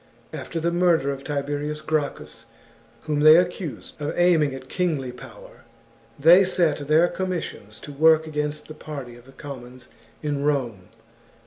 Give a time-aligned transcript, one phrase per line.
[0.33, 2.45] After the murder of Tiberius Gracchus,
[3.03, 5.61] whom they accused of aiming at kingly power,
[6.17, 9.89] they set their com missions to work against the party of the commons
[10.23, 10.87] in Rome.